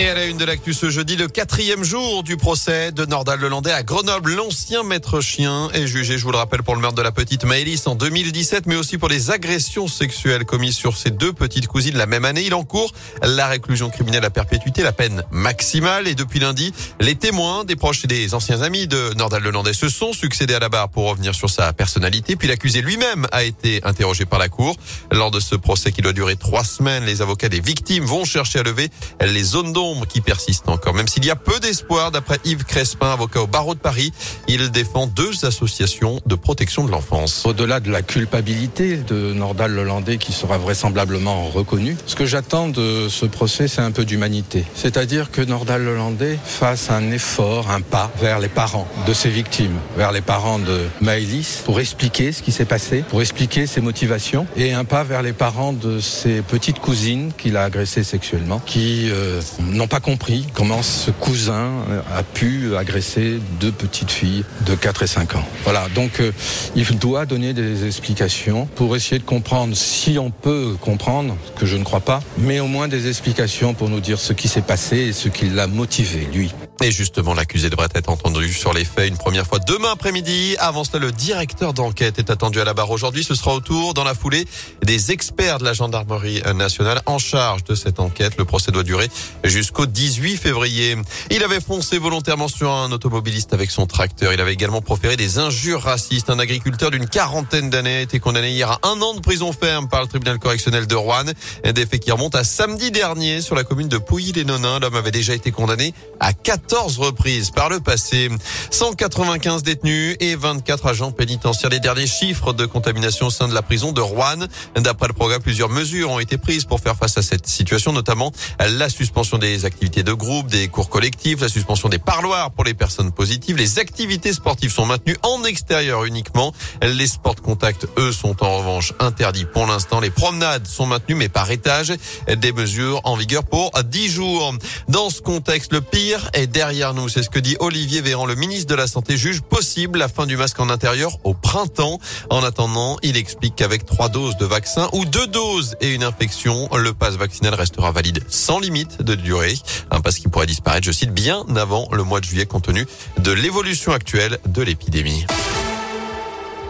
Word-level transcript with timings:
Et 0.00 0.08
à 0.08 0.14
la 0.14 0.26
une 0.26 0.36
de 0.36 0.44
l'actu 0.44 0.74
ce 0.74 0.90
jeudi, 0.90 1.16
le 1.16 1.26
quatrième 1.26 1.82
jour 1.82 2.22
du 2.22 2.36
procès 2.36 2.92
de 2.92 3.04
Nordal 3.04 3.40
Lelandais 3.40 3.72
à 3.72 3.82
Grenoble. 3.82 4.32
L'ancien 4.32 4.84
maître 4.84 5.20
chien 5.20 5.70
est 5.74 5.88
jugé, 5.88 6.18
je 6.18 6.22
vous 6.22 6.30
le 6.30 6.36
rappelle, 6.36 6.62
pour 6.62 6.76
le 6.76 6.80
meurtre 6.80 6.94
de 6.94 7.02
la 7.02 7.10
petite 7.10 7.42
Maëlys 7.44 7.84
en 7.88 7.96
2017, 7.96 8.66
mais 8.66 8.76
aussi 8.76 8.96
pour 8.96 9.08
les 9.08 9.32
agressions 9.32 9.88
sexuelles 9.88 10.44
commises 10.44 10.76
sur 10.76 10.96
ses 10.96 11.10
deux 11.10 11.32
petites 11.32 11.66
cousines 11.66 11.96
la 11.96 12.06
même 12.06 12.24
année. 12.24 12.44
Il 12.46 12.54
encourt 12.54 12.92
la 13.24 13.48
réclusion 13.48 13.90
criminelle 13.90 14.24
à 14.24 14.30
perpétuité, 14.30 14.84
la 14.84 14.92
peine 14.92 15.24
maximale. 15.32 16.06
Et 16.06 16.14
depuis 16.14 16.38
lundi, 16.38 16.72
les 17.00 17.16
témoins, 17.16 17.64
des 17.64 17.74
proches 17.74 18.04
et 18.04 18.06
des 18.06 18.34
anciens 18.34 18.62
amis 18.62 18.86
de 18.86 19.14
Nordal 19.16 19.42
Lelandais 19.42 19.72
se 19.72 19.88
sont 19.88 20.12
succédés 20.12 20.54
à 20.54 20.60
la 20.60 20.68
barre 20.68 20.90
pour 20.90 21.10
revenir 21.10 21.34
sur 21.34 21.50
sa 21.50 21.72
personnalité. 21.72 22.36
Puis 22.36 22.46
l'accusé 22.46 22.82
lui-même 22.82 23.26
a 23.32 23.42
été 23.42 23.80
interrogé 23.82 24.26
par 24.26 24.38
la 24.38 24.48
cour. 24.48 24.76
Lors 25.10 25.32
de 25.32 25.40
ce 25.40 25.56
procès 25.56 25.90
qui 25.90 26.02
doit 26.02 26.12
durer 26.12 26.36
trois 26.36 26.62
semaines, 26.62 27.04
les 27.04 27.20
avocats 27.20 27.48
des 27.48 27.58
victimes 27.58 28.04
vont 28.04 28.24
chercher 28.24 28.60
à 28.60 28.62
lever 28.62 28.90
les 29.20 29.42
zones 29.42 29.72
d'ombre 29.72 29.87
qui 30.08 30.20
persiste 30.20 30.68
encore. 30.68 30.94
Même 30.94 31.08
s'il 31.08 31.24
y 31.24 31.30
a 31.30 31.36
peu 31.36 31.58
d'espoir, 31.60 32.10
d'après 32.10 32.38
Yves 32.44 32.64
Crespin, 32.64 33.12
avocat 33.12 33.40
au 33.42 33.46
barreau 33.46 33.74
de 33.74 33.80
Paris, 33.80 34.12
il 34.48 34.70
défend 34.70 35.06
deux 35.06 35.44
associations 35.44 36.20
de 36.26 36.34
protection 36.34 36.84
de 36.84 36.90
l'enfance. 36.90 37.44
Au-delà 37.44 37.80
de 37.80 37.90
la 37.90 38.02
culpabilité 38.02 38.96
de 38.96 39.32
Nordal 39.32 39.72
Lelandais 39.72 40.18
qui 40.18 40.32
sera 40.32 40.58
vraisemblablement 40.58 41.48
reconnu, 41.48 41.96
ce 42.06 42.14
que 42.14 42.26
j'attends 42.26 42.68
de 42.68 43.08
ce 43.08 43.26
procès, 43.26 43.68
c'est 43.68 43.80
un 43.80 43.90
peu 43.90 44.04
d'humanité. 44.04 44.64
C'est-à-dire 44.74 45.30
que 45.30 45.40
Nordal 45.42 45.84
Lelandais 45.84 46.38
fasse 46.44 46.90
un 46.90 47.10
effort, 47.10 47.70
un 47.70 47.80
pas 47.80 48.10
vers 48.20 48.38
les 48.38 48.48
parents 48.48 48.88
de 49.06 49.12
ses 49.12 49.30
victimes, 49.30 49.78
vers 49.96 50.12
les 50.12 50.20
parents 50.20 50.58
de 50.58 50.80
Maëlys, 51.00 51.62
pour 51.64 51.80
expliquer 51.80 52.32
ce 52.32 52.42
qui 52.42 52.52
s'est 52.52 52.64
passé, 52.64 53.04
pour 53.08 53.20
expliquer 53.20 53.66
ses 53.66 53.80
motivations, 53.80 54.46
et 54.56 54.72
un 54.72 54.84
pas 54.84 55.04
vers 55.04 55.22
les 55.22 55.32
parents 55.32 55.72
de 55.72 56.00
ses 56.00 56.42
petites 56.42 56.78
cousines 56.78 57.32
qu'il 57.36 57.56
a 57.56 57.64
agressées 57.64 58.04
sexuellement, 58.04 58.60
qui 58.64 59.08
euh, 59.10 59.40
n'ont 59.78 59.86
pas 59.86 60.00
compris 60.00 60.46
comment 60.54 60.82
ce 60.82 61.10
cousin 61.10 61.70
euh, 61.90 62.00
a 62.14 62.22
pu 62.22 62.76
agresser 62.76 63.38
deux 63.60 63.72
petites 63.72 64.10
filles 64.10 64.44
de 64.66 64.74
4 64.74 65.04
et 65.04 65.06
5 65.06 65.36
ans. 65.36 65.44
Voilà, 65.64 65.88
donc 65.94 66.20
euh, 66.20 66.32
il 66.74 66.98
doit 66.98 67.26
donner 67.26 67.52
des 67.52 67.86
explications 67.86 68.66
pour 68.74 68.96
essayer 68.96 69.18
de 69.18 69.24
comprendre 69.24 69.76
si 69.76 70.18
on 70.18 70.30
peut 70.30 70.76
comprendre, 70.80 71.36
que 71.56 71.64
je 71.64 71.76
ne 71.76 71.84
crois 71.84 72.00
pas, 72.00 72.20
mais 72.38 72.60
au 72.60 72.66
moins 72.66 72.88
des 72.88 73.08
explications 73.08 73.72
pour 73.72 73.88
nous 73.88 74.00
dire 74.00 74.18
ce 74.18 74.32
qui 74.32 74.48
s'est 74.48 74.62
passé 74.62 74.96
et 74.96 75.12
ce 75.12 75.28
qui 75.28 75.48
l'a 75.48 75.66
motivé, 75.66 76.28
lui. 76.32 76.52
Et 76.80 76.92
justement, 76.92 77.34
l'accusé 77.34 77.70
devrait 77.70 77.88
être 77.94 78.08
entendu 78.08 78.52
sur 78.52 78.72
les 78.72 78.84
faits 78.84 79.08
une 79.08 79.18
première 79.18 79.44
fois 79.44 79.58
demain 79.58 79.90
après-midi. 79.92 80.54
Avant 80.60 80.84
cela, 80.84 81.00
le 81.00 81.10
directeur 81.10 81.72
d'enquête 81.72 82.20
est 82.20 82.30
attendu 82.30 82.60
à 82.60 82.64
la 82.64 82.72
barre 82.72 82.92
aujourd'hui. 82.92 83.24
Ce 83.24 83.34
sera 83.34 83.52
autour, 83.52 83.94
dans 83.94 84.04
la 84.04 84.14
foulée, 84.14 84.44
des 84.84 85.10
experts 85.10 85.58
de 85.58 85.64
la 85.64 85.72
gendarmerie 85.72 86.40
nationale 86.54 87.02
en 87.06 87.18
charge 87.18 87.64
de 87.64 87.74
cette 87.74 87.98
enquête. 87.98 88.34
Le 88.38 88.44
procès 88.44 88.70
doit 88.70 88.84
durer 88.84 89.08
jusqu'au 89.42 89.86
18 89.86 90.36
février. 90.36 90.96
Il 91.32 91.42
avait 91.42 91.60
foncé 91.60 91.98
volontairement 91.98 92.46
sur 92.46 92.70
un 92.70 92.92
automobiliste 92.92 93.54
avec 93.54 93.72
son 93.72 93.86
tracteur. 93.86 94.32
Il 94.32 94.40
avait 94.40 94.52
également 94.52 94.80
proféré 94.80 95.16
des 95.16 95.40
injures 95.40 95.82
racistes. 95.82 96.30
Un 96.30 96.38
agriculteur 96.38 96.92
d'une 96.92 97.08
quarantaine 97.08 97.70
d'années 97.70 97.96
a 97.96 98.00
été 98.02 98.20
condamné 98.20 98.52
hier 98.52 98.70
à 98.70 98.78
un 98.84 99.02
an 99.02 99.14
de 99.14 99.20
prison 99.20 99.52
ferme 99.52 99.88
par 99.88 100.02
le 100.02 100.06
tribunal 100.06 100.38
correctionnel 100.38 100.86
de 100.86 100.94
Rouen. 100.94 101.24
Des 101.64 101.86
faits 101.86 101.98
qui 101.98 102.12
remontent 102.12 102.38
à 102.38 102.44
samedi 102.44 102.92
dernier 102.92 103.40
sur 103.40 103.56
la 103.56 103.64
commune 103.64 103.88
de 103.88 103.98
Pouilly-les-Nonins. 103.98 104.78
L'homme 104.78 104.94
avait 104.94 105.10
déjà 105.10 105.34
été 105.34 105.50
condamné 105.50 105.92
à 106.20 106.32
4 106.32 106.67
14 106.68 106.98
reprises 106.98 107.50
par 107.50 107.70
le 107.70 107.80
passé. 107.80 108.28
195 108.70 109.62
détenus 109.62 110.16
et 110.20 110.36
24 110.36 110.84
agents 110.86 111.12
pénitentiaires. 111.12 111.70
Les 111.70 111.80
derniers 111.80 112.06
chiffres 112.06 112.52
de 112.52 112.66
contamination 112.66 113.28
au 113.28 113.30
sein 113.30 113.48
de 113.48 113.54
la 113.54 113.62
prison 113.62 113.92
de 113.92 114.02
Rouen. 114.02 114.46
D'après 114.74 115.08
le 115.08 115.14
programme, 115.14 115.40
plusieurs 115.40 115.70
mesures 115.70 116.10
ont 116.10 116.18
été 116.18 116.36
prises 116.36 116.66
pour 116.66 116.80
faire 116.80 116.94
face 116.94 117.16
à 117.16 117.22
cette 117.22 117.46
situation, 117.46 117.94
notamment 117.94 118.32
la 118.58 118.90
suspension 118.90 119.38
des 119.38 119.64
activités 119.64 120.02
de 120.02 120.12
groupe, 120.12 120.48
des 120.48 120.68
cours 120.68 120.90
collectifs, 120.90 121.40
la 121.40 121.48
suspension 121.48 121.88
des 121.88 121.98
parloirs 121.98 122.50
pour 122.50 122.64
les 122.64 122.74
personnes 122.74 123.12
positives. 123.12 123.56
Les 123.56 123.78
activités 123.78 124.34
sportives 124.34 124.72
sont 124.72 124.84
maintenues 124.84 125.16
en 125.22 125.44
extérieur 125.44 126.04
uniquement. 126.04 126.52
Les 126.82 127.06
sports 127.06 127.36
de 127.36 127.40
contact, 127.40 127.86
eux, 127.96 128.12
sont 128.12 128.42
en 128.44 128.58
revanche 128.58 128.92
interdits 128.98 129.46
pour 129.46 129.66
l'instant. 129.66 130.00
Les 130.00 130.10
promenades 130.10 130.66
sont 130.66 130.84
maintenues, 130.84 131.14
mais 131.14 131.30
par 131.30 131.50
étage. 131.50 131.94
Des 132.28 132.52
mesures 132.52 133.00
en 133.04 133.16
vigueur 133.16 133.44
pour 133.44 133.70
10 133.82 134.08
jours. 134.10 134.54
Dans 134.88 135.08
ce 135.08 135.22
contexte, 135.22 135.72
le 135.72 135.80
pire 135.80 136.28
est 136.34 136.57
derrière 136.58 136.92
nous. 136.92 137.08
C'est 137.08 137.22
ce 137.22 137.30
que 137.30 137.38
dit 137.38 137.56
Olivier 137.60 138.00
Véran, 138.00 138.26
le 138.26 138.34
ministre 138.34 138.66
de 138.66 138.74
la 138.74 138.88
Santé, 138.88 139.16
juge 139.16 139.42
possible 139.42 139.96
la 139.96 140.08
fin 140.08 140.26
du 140.26 140.36
masque 140.36 140.58
en 140.58 140.70
intérieur 140.70 141.16
au 141.22 141.32
printemps. 141.32 142.00
En 142.30 142.42
attendant, 142.42 142.96
il 143.04 143.16
explique 143.16 143.54
qu'avec 143.54 143.86
trois 143.86 144.08
doses 144.08 144.36
de 144.38 144.44
vaccin 144.44 144.88
ou 144.92 145.04
deux 145.04 145.28
doses 145.28 145.76
et 145.80 145.94
une 145.94 146.02
infection, 146.02 146.68
le 146.74 146.92
passe 146.92 147.14
vaccinal 147.14 147.54
restera 147.54 147.92
valide 147.92 148.24
sans 148.26 148.58
limite 148.58 149.02
de 149.02 149.14
durée. 149.14 149.54
Un 149.92 150.00
passe 150.00 150.18
qui 150.18 150.26
pourrait 150.26 150.46
disparaître, 150.46 150.84
je 150.84 150.90
cite, 150.90 151.12
bien 151.12 151.44
avant 151.54 151.88
le 151.92 152.02
mois 152.02 152.18
de 152.18 152.24
juillet 152.24 152.46
compte 152.46 152.64
tenu 152.64 152.88
de 153.18 153.30
l'évolution 153.30 153.92
actuelle 153.92 154.40
de 154.44 154.62
l'épidémie. 154.62 155.26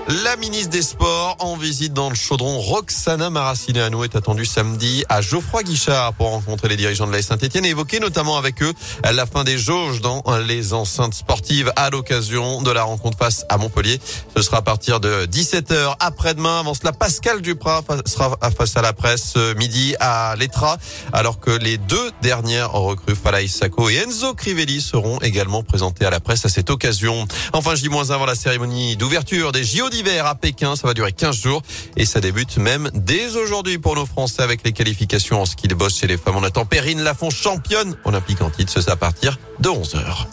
La 0.08 0.36
ministre 0.36 0.70
des 0.70 0.80
Sports 0.80 1.36
en 1.38 1.58
visite 1.58 1.92
dans 1.92 2.08
le 2.08 2.14
chaudron 2.14 2.58
Roxana 2.60 3.28
Maracineanu 3.28 4.04
est 4.04 4.16
attendue 4.16 4.46
samedi 4.46 5.04
à 5.10 5.20
Geoffroy 5.20 5.64
Guichard 5.64 6.14
pour 6.14 6.28
rencontrer 6.28 6.68
les 6.68 6.78
dirigeants 6.78 7.06
de 7.06 7.12
la 7.12 7.20
Saint-Etienne 7.20 7.66
et 7.66 7.68
évoquer 7.68 8.00
notamment 8.00 8.38
avec 8.38 8.62
eux 8.62 8.72
la 9.04 9.26
fin 9.26 9.44
des 9.44 9.58
jauges 9.58 10.00
dans 10.00 10.22
les 10.46 10.72
enceintes 10.72 11.12
sportives 11.12 11.70
à 11.76 11.90
l'occasion 11.90 12.62
de 12.62 12.70
la 12.70 12.84
rencontre 12.84 13.18
face 13.18 13.44
à 13.50 13.58
Montpellier. 13.58 14.00
Ce 14.34 14.40
sera 14.40 14.58
à 14.58 14.62
partir 14.62 14.98
de 14.98 15.26
17h 15.26 15.96
après-demain. 16.00 16.60
Avant 16.60 16.72
cela, 16.72 16.92
Pascal 16.92 17.42
Duprat 17.42 17.82
sera 18.06 18.34
face 18.56 18.78
à 18.78 18.80
la 18.80 18.94
presse 18.94 19.34
midi 19.58 19.94
à 20.00 20.36
l'Etra 20.38 20.78
alors 21.12 21.38
que 21.38 21.50
les 21.50 21.76
deux 21.76 22.12
dernières 22.22 22.72
recrues 22.72 23.14
Falaï 23.14 23.46
Sako 23.46 23.90
et 23.90 23.96
Enzo 23.96 24.32
Crivelli 24.32 24.80
seront 24.80 25.18
également 25.18 25.62
présentés 25.62 26.06
à 26.06 26.10
la 26.10 26.20
presse 26.20 26.46
à 26.46 26.48
cette 26.48 26.70
occasion. 26.70 27.26
Enfin, 27.52 27.74
je 27.74 27.82
dis 27.82 27.90
moins 27.90 28.08
avant 28.08 28.24
la 28.24 28.34
cérémonie 28.34 28.96
d'ouverture 28.96 29.52
des 29.52 29.64
JO 29.64 29.90
hiver 29.98 30.26
à 30.26 30.34
Pékin. 30.34 30.76
Ça 30.76 30.86
va 30.86 30.94
durer 30.94 31.12
15 31.12 31.36
jours 31.36 31.62
et 31.96 32.04
ça 32.04 32.20
débute 32.20 32.56
même 32.56 32.90
dès 32.94 33.36
aujourd'hui 33.36 33.78
pour 33.78 33.96
nos 33.96 34.06
Français 34.06 34.42
avec 34.42 34.64
les 34.64 34.72
qualifications 34.72 35.40
en 35.40 35.46
ski 35.46 35.68
de 35.68 35.74
boss 35.74 35.98
chez 35.98 36.06
les 36.06 36.16
femmes. 36.16 36.36
On 36.36 36.44
attend 36.44 36.64
Perrine 36.64 37.02
Lafont 37.02 37.30
championne 37.30 37.96
olympique 38.04 38.40
en 38.40 38.50
titre. 38.50 38.72
Ce 38.72 38.88
à 38.90 38.96
partir 38.96 39.38
de 39.60 39.68
11 39.68 39.94
heures. 39.96 40.28